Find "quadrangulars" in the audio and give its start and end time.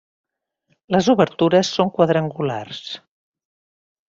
1.99-2.81